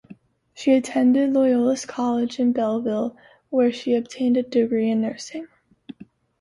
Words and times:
She 0.55 0.73
attended 0.73 1.31
Loyalist 1.31 1.87
College 1.87 2.39
in 2.39 2.53
Belleville 2.53 3.15
where 3.51 3.71
she 3.71 3.93
obtained 3.93 4.35
a 4.35 4.41
degree 4.41 4.89
in 4.89 4.99
nursing. 5.01 5.47